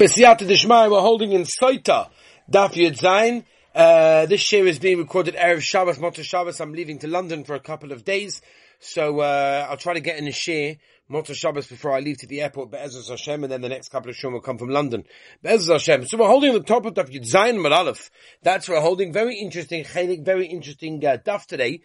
[0.00, 2.08] B'siyata Dishmai, we're holding in Soita,
[2.50, 3.44] Daf Yud Zayin.
[3.74, 6.58] Uh, this share is being recorded Erev Shabbos, Motzei Shabbos.
[6.58, 8.40] I'm leaving to London for a couple of days.
[8.78, 10.76] So, uh, I'll try to get in a share,
[11.10, 14.08] Motzei Shabbos, before I leave to the airport, Be'ezus Hashem, and then the next couple
[14.08, 15.04] of shum will come from London.
[15.42, 16.06] Be'ezus Hashem.
[16.06, 18.10] So we're holding the top of Daf Yud Zayin Aleph.
[18.42, 19.12] That's what we're holding.
[19.12, 21.82] Very interesting, very interesting, uh, Daf today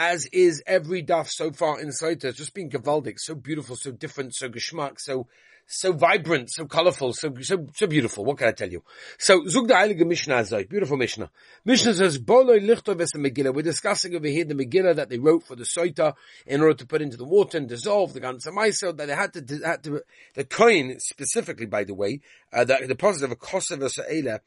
[0.00, 2.26] as is every daf so far in Saita.
[2.26, 5.26] It's just been gavaldic, so beautiful, so different, so geschmack, so
[5.68, 8.24] so vibrant, so colorful, so so so beautiful.
[8.24, 8.82] What can I tell you?
[9.18, 11.30] So Zug the Mishnah Azoi, beautiful Mishnah.
[11.64, 13.54] Mishnah says Boloi Lichtov es Megillah.
[13.54, 16.14] We're discussing over here the Megillah that they wrote for the Soita
[16.46, 19.32] in order to put into the water and dissolve the Gansa Maisel that they had
[19.34, 20.02] to had to
[20.34, 22.20] the coin specifically, by the way,
[22.52, 24.40] uh, the deposit of a Kosovo Sa'ela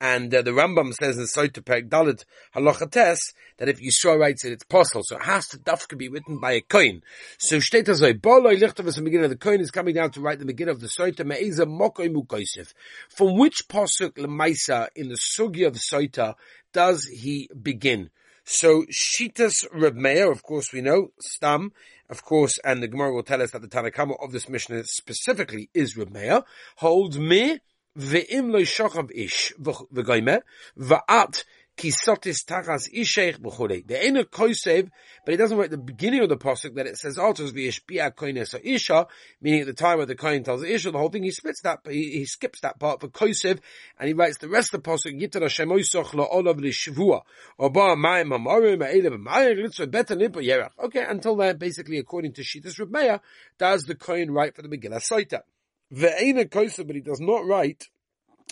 [0.00, 3.18] and uh, the Rambam says in Soita Perek Dalit Halachates
[3.58, 5.02] that if Yisrael writes it, it's possible.
[5.04, 7.02] So it has to dafka be written by a kohen.
[7.38, 10.20] So Shteta Zoi, Boloi Lichtavas Megillah, the beginning, of the kohen is coming down to
[10.20, 12.72] write the beginning of the Soita Me'eza Mokoi Mukoisif.
[13.08, 16.34] From which posuk Lemaisa in the Sugi of Soita
[16.72, 18.10] does he begin?
[18.44, 21.72] So Shitas Reb Meir, of course we know, Stam,
[22.08, 25.68] of course, and the Gemara will tell us that the Tanakama of this Mishnah specifically
[25.74, 26.44] is Reb Meir,
[26.76, 27.58] holds me
[27.98, 30.40] ve'im lo shochav ish v'goyme
[30.78, 31.44] va'at
[31.78, 33.86] kisotis tachas isheich b'chulei.
[33.86, 34.90] The ain't a kosev,
[35.24, 38.12] but he doesn't write the beginning of the pasuk that it says oh, altos v'yishbia
[38.14, 39.06] koines isha,
[39.40, 41.22] meaning at the time of the kohen tells the isha the whole thing.
[41.22, 43.60] He splits that, he, he skips that part for kosev,
[43.98, 47.22] and he writes the rest of the pasuk yitar Hashem oisoch la'olav l'shvua
[47.58, 50.70] or ba ma'im ha'marim ha'elev ha'mayim litzvah better limpa yerach.
[50.84, 53.20] Okay, until then, basically, according to Shitas Rebbeya,
[53.58, 55.42] does the kohen write for the Megillah Saita.
[55.92, 57.88] Ve'ena kosa, but he does not write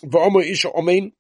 [0.03, 1.13] v'omer isha omein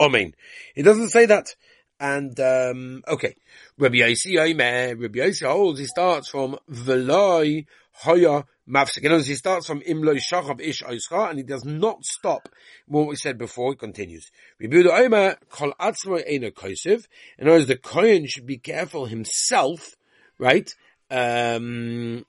[0.00, 0.34] omein.
[0.74, 1.54] He doesn't say that.
[1.98, 3.34] And um, okay,
[3.78, 5.80] Rabbi Yossi Omer, Rabbi Yossi holds.
[5.80, 9.04] He starts from v'loi hoya mafsik.
[9.04, 12.48] In he starts from imloi shachav ish oischa, and he does not stop
[12.86, 13.72] what we said before.
[13.72, 14.30] He continues.
[14.58, 17.06] Rabbi Omer kol atzmo ena kosev.
[17.38, 19.94] In other words, the kohen should be careful himself,
[20.38, 20.74] right?
[21.10, 22.24] Um,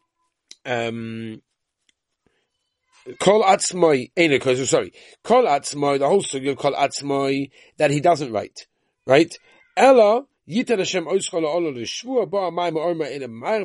[0.66, 1.42] um,
[3.20, 4.94] Kol atzmoi, ena sorry.
[5.24, 8.68] Kol Atzmai, the whole story of kol atzmoi, that he doesn't write.
[9.08, 9.34] Right?
[9.76, 13.06] Ella, yitar Hashem l'shvua, ba amayim orma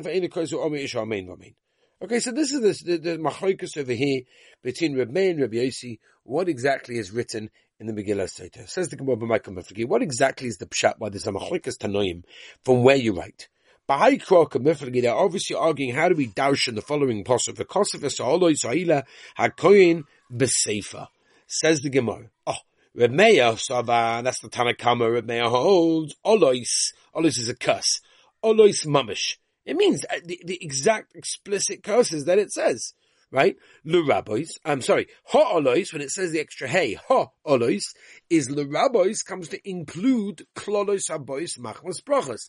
[0.03, 1.53] v'ena kosu omi ish amen v'amen.
[2.01, 4.21] Okay, so this is the, the, the over here
[4.61, 5.99] between Reb Meir and Reb Yossi.
[6.23, 7.49] What exactly is written
[7.79, 8.69] in the Megillah Sota?
[8.69, 12.23] Says the Gemara B'Maikam What exactly is the pshat why there's a machloikas tanoim
[12.63, 13.49] from where you write?
[13.87, 18.17] Bahai Kroka Miflagi, they're obviously arguing how do we darshan the following pasuk for Kosovus
[18.57, 19.05] Sa'ila
[19.39, 21.07] Hakoyin Besefa.
[21.47, 22.29] Says the Gemara.
[22.45, 22.57] Oh,
[22.93, 26.91] Reb Meir Sava, that's the Tanakama Reb Meir holds Olois.
[27.15, 28.01] Olois is a curse.
[28.43, 29.37] Olois mamish.
[29.65, 32.93] It means uh, the, the exact explicit curses that it says
[33.31, 33.57] right?
[33.83, 37.93] L'rabois, I'm sorry, ha'olois, when it says the extra hey, ha'olois,
[38.29, 42.47] is l'rabois comes to include klolos habois machmas brachas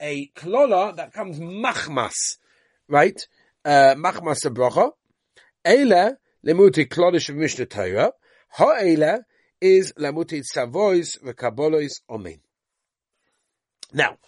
[0.00, 2.36] a klola that comes machmas,
[2.88, 3.20] right?
[3.64, 4.90] Uh, machmas bracha.
[5.64, 8.12] Eile lemuti klolish of Mishnah Torah.
[8.50, 9.20] Ha'eile
[9.60, 12.40] is lemuti savois v'kabolois omen.
[13.92, 14.18] Now,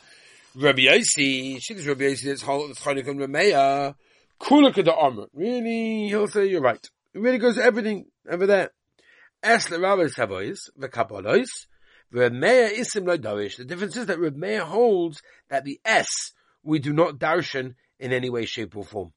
[0.55, 3.95] Rabbi Yossi, she does Rabbi Yossi, that's Chanukah and Rameya,
[4.41, 5.27] Kulaka the armor.
[5.33, 6.85] Really, he'll say you're right.
[7.15, 8.71] It really goes everything over there.
[9.43, 11.67] Es le Rabbi Savois, v'kabolois,
[12.13, 13.57] Remeir isim darish.
[13.57, 16.33] The difference is that Remeir holds that the S
[16.63, 19.13] we do not darshan in any way, shape, or form.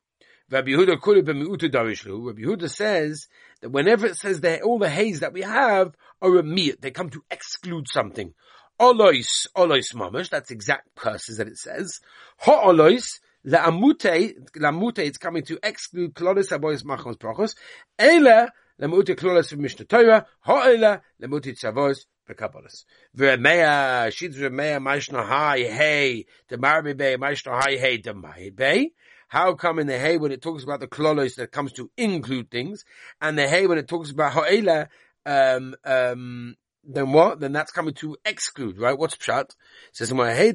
[0.50, 2.28] Rabbi darishlu.
[2.28, 3.28] Rabbi Yehuda says
[3.62, 6.92] that whenever it says that all the haze that we have are a miyat, they
[6.92, 8.34] come to exclude something.
[8.80, 12.02] Olois, olois mamash, that's exact curses that it says.
[12.40, 17.56] Ha'olois, la'amute, la'amute, it's coming to exclude klolis abois machos brachos.
[17.98, 18.50] Eile,
[18.82, 20.26] la'amute klolis of Mishnah Torah.
[20.42, 22.86] Ha'eile, la'amute tzavos Kabbalas.
[23.18, 28.14] V'remeya, shid remeya mashna hai hey, the marmi bay mashna hai hey, the
[28.56, 28.92] bay.
[29.28, 32.52] How come in the hay when it talks about the klolos that comes to include
[32.52, 32.84] things,
[33.22, 34.90] and the hay when it talks about ha'ela,
[35.26, 37.40] um, um, then what?
[37.40, 38.98] Then that's coming to exclude, right?
[38.98, 39.52] What's pshat?
[39.94, 40.52] Says hey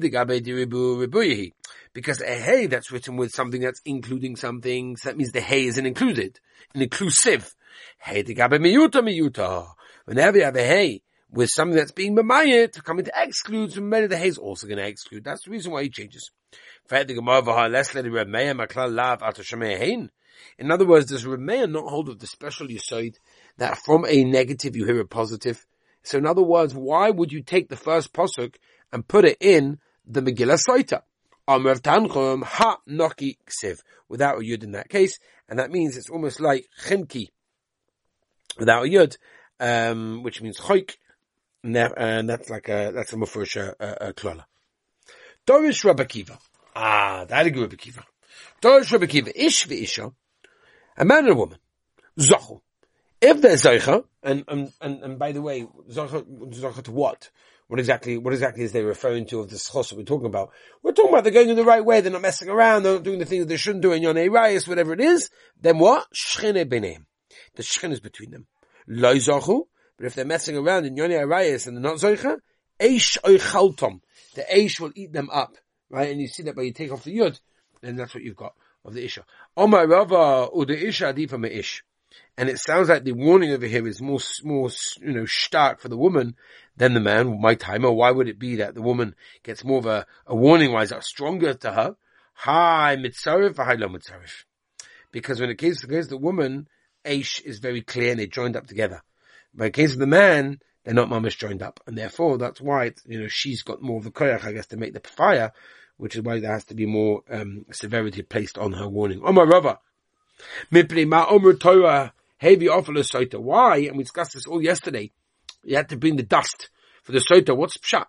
[1.93, 5.65] because a hey that's written with something that's including something, so that means the hay
[5.65, 6.39] is an included,
[6.75, 7.55] an inclusive.
[7.99, 9.69] Hey the miyuta miyuta.
[10.05, 11.01] Whenever you have a hey
[11.31, 14.77] with something that's being mamayit, coming to exclude, so of the hay is also going
[14.77, 15.23] to exclude.
[15.23, 16.31] That's the reason why he changes.
[20.57, 23.15] In other words, does Rameya not hold of the special yisoid
[23.57, 25.65] that from a negative you hear a positive?
[26.03, 28.55] So in other words, why would you take the first posuk
[28.93, 31.01] and put it in the Megillah Saita?
[34.09, 35.19] Without a yud in that case,
[35.49, 37.27] and that means it's almost like chimki
[38.57, 39.17] without a yud,
[39.59, 40.95] um, which means choik,
[41.63, 44.45] and, and that's like a, that's a mufresh, a, a, uh, uh, klola.
[45.45, 46.37] Dorish Rabbi Kiva.
[46.75, 48.03] Ah, that is Rabbi Kiva.
[48.61, 49.45] Dorish Rabbi Kiva.
[49.45, 50.13] Ish v'isha.
[50.97, 51.57] A man and a woman.
[52.19, 52.61] Zochu.
[53.19, 56.23] If they're Zocha, and, and, and, by the way, Zocha,
[56.53, 57.31] Zocha to what?
[57.67, 60.51] What exactly, what exactly is they referring to of the that we're talking about?
[60.83, 63.03] We're talking about they're going in the right way, they're not messing around, they're not
[63.03, 65.29] doing the things they shouldn't do in Yonei Rayas, whatever it is.
[65.59, 66.07] Then what?
[66.13, 67.05] Shchine beneim.
[67.55, 68.47] The shchin is between them.
[68.87, 69.63] Loi Zochu.
[69.97, 72.39] But if they're messing around in Yoni Rayas and they're not Zocha,
[72.79, 74.01] Eish oichaltom.
[74.35, 75.55] The Eish will eat them up.
[75.89, 76.11] Right?
[76.11, 77.39] And you see that when you take off the Yud,
[77.81, 78.53] then that's what you've got
[78.87, 79.25] of the Isha.
[79.55, 81.83] Omar Rava, the Isha adipa ish.
[82.37, 84.69] And it sounds like the warning over here is more, more,
[85.01, 86.35] you know, stark for the woman
[86.75, 87.41] than the man.
[87.41, 90.71] My timer, why would it be that the woman gets more of a, a warning?
[90.71, 91.95] Why is that stronger to her?
[92.33, 94.45] Hi mitzarif, hi lo mitzarif.
[95.11, 96.67] Because when it case against the woman,
[97.05, 99.01] Aish is very clear and they joined up together.
[99.57, 101.81] But in case of the man, they're not mamish joined up.
[101.87, 104.77] And therefore, that's why, you know, she's got more of the koyach, I guess, to
[104.77, 105.51] make the fire,
[105.97, 109.21] which is why there has to be more, um, severity placed on her warning.
[109.25, 109.79] Omar Rava.
[110.71, 113.39] Mipri ma omer Torah heavy offer soita.
[113.39, 113.77] Why?
[113.77, 115.11] And we discussed this all yesterday.
[115.63, 116.69] You had to bring the dust
[117.03, 117.57] for the soita.
[117.57, 118.05] What's pshat?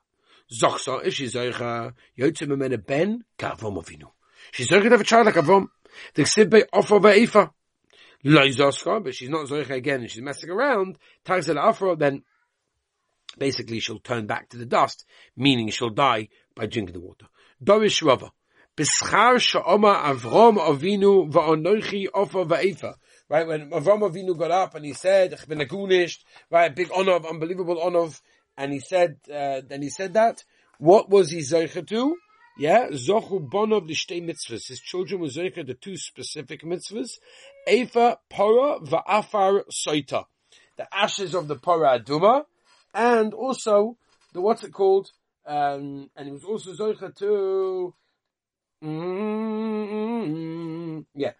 [0.52, 4.10] Zochsa is she zoicha yotzim ben kavom avinu.
[4.52, 5.68] She's zoicha to have a child like Avram.
[6.14, 7.50] The ksibbe offer ve'ifa.
[8.24, 10.98] Loizoska, but she's not zoicha again and she's messing around.
[11.24, 12.22] Tags afro, then
[13.38, 15.04] basically she'll turn back to the dust,
[15.36, 17.26] meaning she'll die by drinking the water.
[17.62, 18.32] Dorish Rava.
[18.76, 22.94] Bischar sha'oma Avram Avinu va'onoichi offer ve'ifa.
[23.28, 25.34] Right, when Avram Avinu got up and he said,
[26.50, 28.08] right, big honor, unbelievable honor,
[28.56, 30.44] and he said, uh, then he said that,
[30.78, 32.16] what was he zeicha to?
[32.60, 34.66] Yeah, Zochu Bonov Lishtei mitzvahs.
[34.66, 37.18] His children were zeicha the two specific mitzvahs.
[37.68, 40.24] Efa Pora Va'afar Soita.
[40.76, 42.46] The ashes of the Pora Aduma,
[42.92, 43.96] and also
[44.32, 45.12] the, what's it called?
[45.46, 47.94] Um, and he was also zeicha to,
[48.82, 49.84] mm,
[51.14, 51.34] yeah,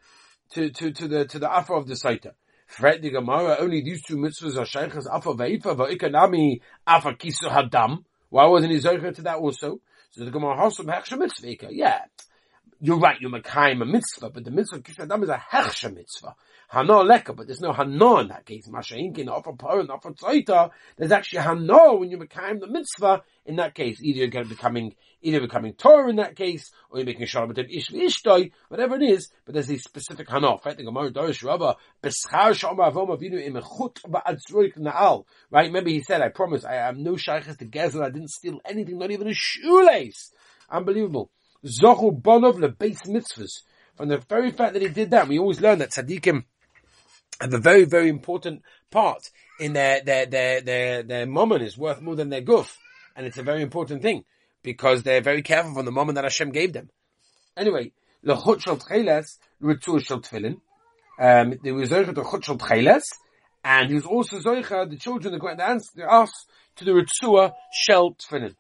[0.53, 2.35] to, to, to the, to the Afa of the Saita.
[2.69, 8.05] Fred the Gemara, only these two mitzvahs are shaykhas Afa Veifa, Va'ikanami Afa Kisu Hadam.
[8.29, 9.81] Why wasn't he Zocher to that also?
[10.11, 11.73] So the Gemara Hosam Hechsha Mitzvah.
[11.73, 12.05] Yeah.
[12.81, 15.93] You're right, you're Makayim a mitzvah, but the mitzvah of Kisu Hadam is a Hechsha
[15.93, 16.37] mitzvah.
[16.69, 18.69] Hana leka, but there's no hana in that case.
[18.69, 20.71] Masha'inkin, not for par, not for tzaita.
[20.97, 24.01] There's actually hana when you're Makayim the mitzvah in that case.
[24.01, 28.53] Either you're becoming, either becoming Torah in that case, or you're making shalom ish v'ishtoi,
[28.69, 30.55] whatever it is, but there's a specific hana.
[30.65, 30.77] Right?
[30.77, 35.25] The Gemara Dorish Rabba, beschar shama avom avinu imechut ba'adzroik na'al.
[35.51, 35.67] Right?
[35.67, 38.99] Remember he said, I promise, I am no shaykhs to Gezer, I didn't steal anything,
[38.99, 40.31] not even a shoelace.
[40.71, 41.33] Unbelievable.
[41.65, 43.63] Zochu bonov lebeis mitzvahs.
[43.97, 46.45] From the very fact that he did that, we always learn that tzaddikim
[47.41, 52.17] have a very, very important part in their, their, their, their, their is worth more
[52.17, 52.77] than their guf.
[53.17, 54.25] And it's a very important thing
[54.63, 56.91] because they're very careful from the moment that Hashem gave them.
[57.57, 60.61] Anyway, the chut shel tcheles, ritzur shel tefillin.
[61.21, 63.03] Um, there was zoicha to chut shel tcheles,
[63.65, 66.31] and he was also zoicha, the children, the, the answer, us,
[66.77, 68.55] to the ritzur shel tefillin.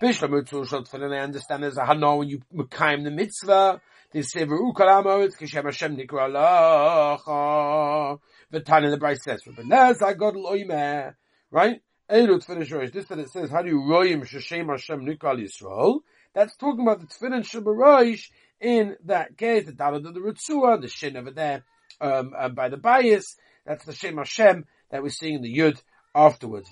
[0.00, 3.80] I understand there's a hana when you mekayim the mitzvah,
[4.12, 8.18] they say, Ve'u kalamot, kishem Hashem nikra lacha.
[8.52, 11.14] V'tan the Braisa says, Rabbanez, I got loimeh.
[11.50, 11.80] Right?
[12.10, 12.92] Eirut finish roish.
[12.92, 16.00] This that it says, how do you roim sheshem Hashem nikra Yisrael?
[16.34, 18.28] That's talking about the tefillin shabaroish
[18.60, 21.64] in that case, the dalad of the Ritzua, the shin over there,
[22.00, 23.36] um, um, by the bias.
[23.66, 25.82] That's the Shem Hashem that we're seeing in the Yud
[26.14, 26.70] afterwards.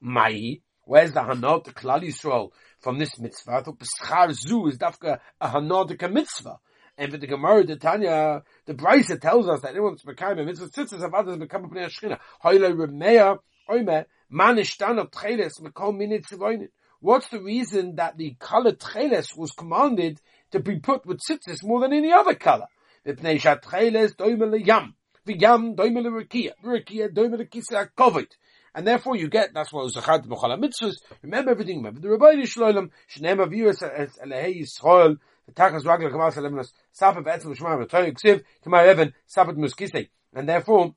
[0.00, 0.60] Mai.
[0.88, 2.50] Where's the hanot, the Klal Yisrael?
[2.80, 3.52] from this mitzvah.
[3.52, 6.58] I thought B'schar Zu is dafka a hanodika mitzvah.
[6.96, 10.68] And for the Gemara, the Tanya, the Brisa tells us that anyone's become a mitzvah
[10.68, 12.18] tzitzis of others become a pnei Shechina.
[12.42, 13.38] Hoyle Remeya,
[13.70, 16.68] Oime, Manishtan of Tcheles, Mekom Minit Tzivoinin.
[17.00, 21.80] What's the reason that the color Tcheles was commanded to be put with tzitzis more
[21.80, 22.66] than any other color?
[23.04, 24.94] The Pnei Shat Tcheles, Doime Yam.
[25.26, 26.52] V'yam, Doime Rekia.
[26.64, 28.30] Rekia, Doime Kisa Kovet.
[28.78, 30.98] And therefore you get, that's what was Zachad B'chol mitzvahs.
[31.22, 31.78] Remember everything.
[31.78, 35.16] Remember the Rabbi Shloim, Shneim Aviyu es Elehei Yisrael,
[35.52, 40.08] Takas Ragla Kamal Salemnos, Sabat Be'etzel Shema B'toy Ksiv, Kamar Evan, Sabat Muskise.
[40.32, 40.94] And therefore,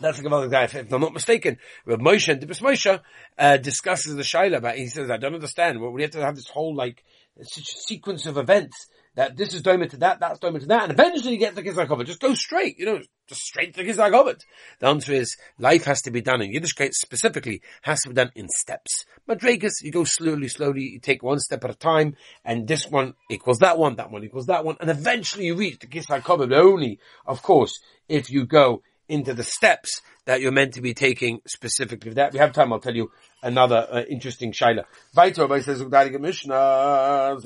[0.00, 1.56] that's the Gemara guy, if I'm not mistaken.
[1.86, 3.00] Rav Moshe and Dibros Moshe,
[3.38, 5.80] uh, discusses the Shaila, but he says, I don't understand.
[5.80, 7.02] Well, we have to have this whole, like,
[7.40, 10.84] such a sequence of events that this is domer to that, that's domer to that,
[10.84, 12.06] and eventually you get to Gizakovat.
[12.06, 14.40] Just go straight, you know, just straight to Gizakovat.
[14.78, 18.32] The answer is, life has to be done in Yiddishkeit specifically, has to be done
[18.34, 19.04] in steps.
[19.28, 23.14] Madregas, you go slowly, slowly, you take one step at a time, and this one
[23.30, 26.98] equals that one, that one equals that one, and eventually you reach the Gizakovat only,
[27.26, 32.10] of course, if you go into the steps that you're meant to be taking specifically
[32.10, 32.32] for that.
[32.32, 33.10] We have time, I'll tell you
[33.42, 34.84] another uh, interesting shaila.
[35.14, 37.36] Weiter, aber says, Zog Heilige Mishnah.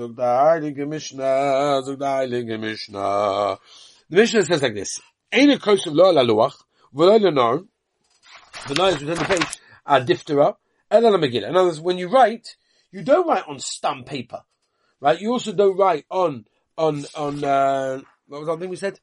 [4.08, 5.00] The Mishnah says like this,
[5.32, 6.54] Eine Kosov Lo Ala Luach,
[6.94, 7.66] V'lo Lenar,
[8.68, 10.54] the lines within the page are diphthera,
[10.88, 11.48] and then a Megillah.
[11.48, 12.56] In other words, when you write,
[12.92, 14.42] you don't write on stamp paper,
[15.00, 15.20] right?
[15.20, 16.44] You also don't write on,
[16.78, 19.00] on, on, uh, what was the thing we said?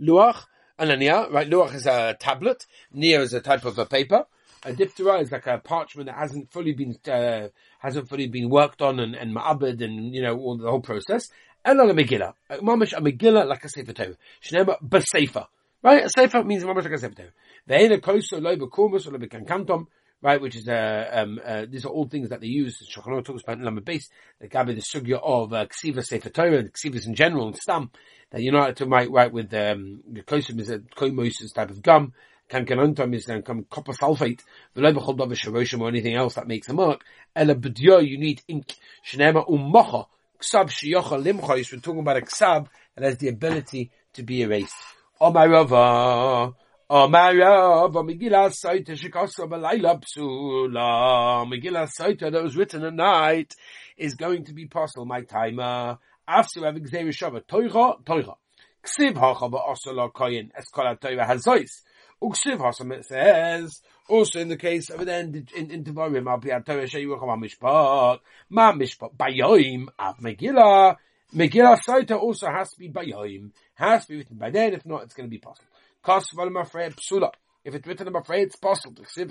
[0.00, 0.44] Luach,
[0.78, 1.48] and a nia, right?
[1.48, 2.66] Luach is a tablet.
[2.92, 4.26] Nia is a type of a paper.
[4.64, 8.80] A diphthera is like a parchment that hasn't fully been, uh, hasn't fully been worked
[8.80, 11.28] on and, and ma'abed and, you know, all the whole process.
[11.64, 12.34] And a Megillah.
[12.50, 14.16] Mamash a Megillah like a Sefer Torah.
[14.42, 15.46] Shnema b'Sefer.
[15.82, 16.04] Right?
[16.04, 17.32] A Sefer means mamash like a Sefer Torah.
[17.68, 19.86] Ve'ena koso lo b'kurmus or lo
[20.24, 20.40] right?
[20.40, 22.82] Which is uh, um, uh, these are all things that they use.
[22.90, 24.08] Shulchan talks about Lamed base
[24.40, 27.90] the gabi the sugya of uh, ksiva sefer Torah, ksivas in general, and stam
[28.30, 31.82] that you're not to write right with um, the kosim is a koimos type of
[31.82, 32.14] gum.
[32.48, 34.40] Can kanantam is then come copper sulfate,
[34.74, 37.02] davar sharoshim or anything else that makes a mark.
[37.36, 37.54] Ela
[38.02, 38.74] you need ink.
[39.06, 40.06] Shnema umacha
[40.40, 41.48] ksab shiyocha limcha.
[41.48, 44.74] We're talking about a ksab that has the ability to be erased.
[45.20, 46.54] Oh my rava.
[46.94, 51.44] Omara, Megillah Saita Shikasa Balayla Psula.
[51.44, 53.52] Megillah Saita that was written at night
[53.96, 55.04] is going to be possible.
[55.04, 55.62] My timer.
[55.64, 55.96] Uh,
[56.28, 58.36] After having Xer Shava Toicha, Toicha.
[58.84, 61.82] Ksiv Hacha Ba'asala Koyin Eskola Toiva Hazois.
[62.22, 66.38] Uksiv Hasam it says, also in the case of an end in, in Devarim, Al
[66.38, 68.20] Piyat Torah Sheyu Chama Mishpat,
[68.50, 70.94] Ma Mishpat, Bayoim, Av Megillah.
[71.34, 73.50] Megillah Saita also has to be Bayoim.
[73.74, 75.73] Has to be written by then, if not, it's going to be possible.
[76.04, 77.30] Psula.
[77.64, 79.06] If it's written in Mafred, it's possible.
[79.06, 79.28] In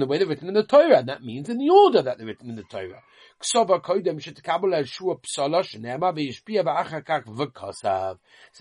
[0.00, 2.26] the way they're written in the Torah, and that means in the order that they're
[2.26, 3.00] written in the Torah.
[3.38, 3.64] So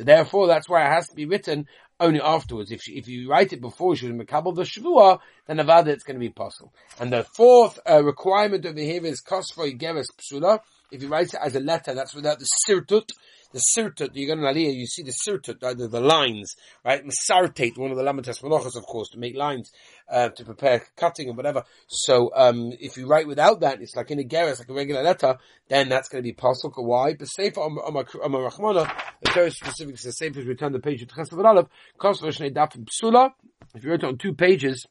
[0.03, 1.67] therefore, that's why it has to be written
[1.99, 2.71] only afterwards.
[2.71, 6.15] If, she, if you write it before she was the Shavua, then Avada it's going
[6.15, 6.73] to be possible.
[6.99, 10.59] And the fourth uh, requirement over here is Kosva Yigeres Psula.
[10.95, 13.11] If you write it as a letter, that's without the sirtut,
[13.51, 17.01] the sirtut, you go to Aliyah, you see the sirtut, the, the lines, right?
[17.05, 19.71] Masartate, one of the lamentas malachas, of course, to make lines,
[20.09, 21.63] uh, to prepare cutting and whatever.
[21.87, 25.03] So, um, if you write without that, it's like in a geras, like a regular
[25.03, 25.37] letter,
[25.67, 26.85] then that's going to be possible.
[26.85, 27.13] Why?
[27.13, 31.67] But Sefer Rachmana, the Torah specific says, Sefer is return the page of Chesav Aleph,
[31.99, 33.31] comes for Shnei Daf Psula,
[33.73, 34.85] if you wrote it on two pages,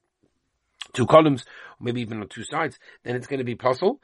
[0.92, 1.44] two columns,
[1.80, 4.00] maybe even on two sides, then it's going to be possible.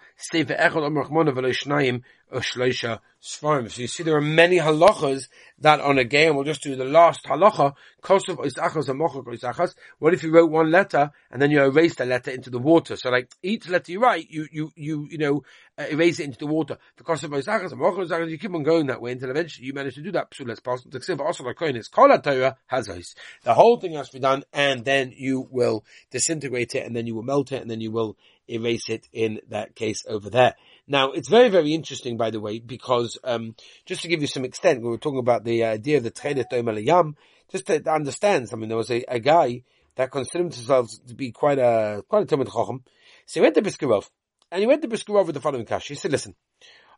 [3.22, 3.70] Sfarim.
[3.70, 6.84] So you see there are many halachas that on a game, we'll just do the
[6.86, 7.74] last halacha.
[9.98, 12.96] What if you wrote one letter and then you erase the letter into the water?
[12.96, 15.42] So like each letter you write, you, you, you, you know,
[15.76, 16.78] uh, erase it into the water.
[16.96, 19.96] The Kosov Isachas Amochak Isachas, you keep on going that way until eventually you manage
[19.96, 20.30] to do that.
[20.30, 21.90] Pass the Ksiv also like coin is.
[21.90, 27.06] The whole thing has to be done and then you will disintegrate it and then
[27.06, 28.16] you will melt it and then you will
[28.48, 30.54] erase it in that case over there.
[30.88, 33.54] Now, it's very, very interesting, by the way, because, um,
[33.86, 36.84] just to give you some extent, we were talking about the idea of the Tchelet
[36.84, 37.16] Yam,
[37.50, 39.62] just to, understand something, there was a, a guy
[39.96, 42.82] that considered himself to be quite a, quite a Talmud Chacham.
[43.26, 44.08] So he went to Biskarov,
[44.50, 45.88] and he went to Biskarov with the following cash.
[45.88, 46.34] He said, listen,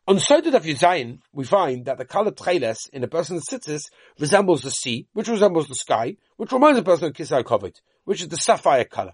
[0.08, 3.82] on Sodet of Yuzayin, we find that the color Tcheles in a person's tzitzis
[4.18, 8.20] resembles the sea, which resembles the sky, which reminds a person of Kisai Kovet, which
[8.20, 9.12] is the sapphire color.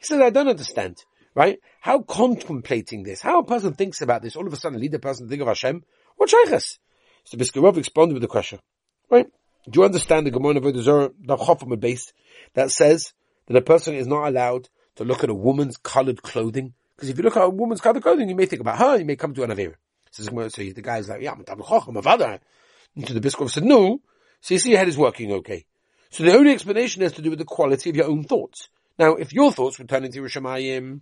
[0.00, 1.04] He said, I don't understand
[1.34, 1.60] right?
[1.80, 4.98] How contemplating this, how a person thinks about this, all of a sudden lead the
[4.98, 5.82] person to think of Hashem,
[6.16, 6.78] what shaykhs?
[7.24, 8.58] So Biskarov responded with the question,
[9.08, 9.26] right?
[9.68, 12.12] Do you understand the Gemara of Zorah, the Chofam base,
[12.54, 13.12] that says
[13.46, 16.74] that a person is not allowed to look at a woman's colored clothing?
[16.96, 19.04] Because if you look at a woman's colored clothing, you may think about her, you
[19.04, 19.74] may come to an Avera.
[20.10, 22.40] So, so the guy's like, yeah, I'm a Chacham, a father.
[22.96, 24.00] And to the Biskarov said, no.
[24.40, 25.66] So you see your head is working okay.
[26.10, 28.68] So the only explanation has to do with the quality of your own thoughts.
[29.00, 31.00] Now, if your thoughts were turning into Rishamayim,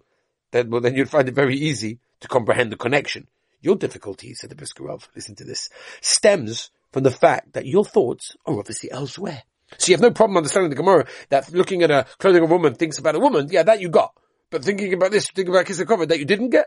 [0.53, 3.27] then, well, then you'd find it very easy to comprehend the connection.
[3.61, 5.69] Your difficulty, said the Biskarov, listen to this,
[6.01, 9.43] stems from the fact that your thoughts are obviously elsewhere.
[9.79, 12.55] So you have no problem understanding the Gemara that looking at a clothing of a
[12.55, 13.49] woman thinks about a woman.
[13.51, 14.15] Yeah, that you got.
[14.51, 16.67] But thinking about this, thinking about kissing cover that you didn't get.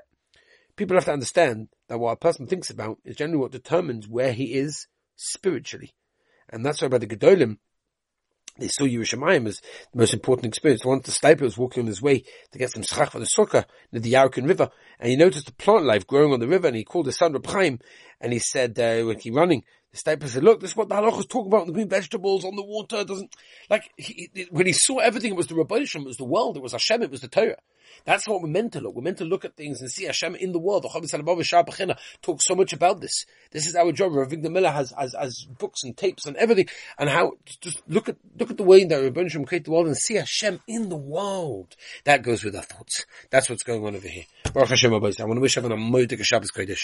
[0.75, 4.33] People have to understand that what a person thinks about is generally what determines where
[4.33, 4.85] he is
[5.15, 5.93] spiritually.
[6.49, 7.57] And that's why by the Gedolim,
[8.61, 9.59] they saw Yerushalayim as
[9.91, 10.85] the most important experience.
[10.85, 13.65] Once the sniper was walking on his way to get some schach for the sukkah
[13.91, 16.77] near the Yarkon River, and he noticed the plant life growing on the river, and
[16.77, 17.79] he called his son Reb Chaim,
[18.21, 19.63] and he said, uh, when he running
[19.93, 22.63] Steipler said, look, this is what the halachas talk about, the green vegetables on the
[22.63, 23.35] water, doesn't,
[23.69, 26.55] like, he, he, when he saw everything, it was the Rabbanishim, it was the world,
[26.55, 27.57] it was Hashem, it was the Torah.
[28.05, 28.95] That's what we're meant to look.
[28.95, 30.83] We're meant to look at things and see Hashem in the world.
[30.83, 33.25] The Chavis talks so much about this.
[33.51, 34.13] This is our job.
[34.13, 36.67] Rav Miller has, has, has books and tapes and everything.
[36.97, 39.87] And how, just look at, look at the way that Rabbi Shem created the world
[39.87, 41.75] and see Hashem in the world.
[42.05, 43.05] That goes with our thoughts.
[43.29, 44.23] That's what's going on over here.
[44.53, 46.79] Baruch Hashem I want to wish everyone a Moedik Shabbos Kodesh.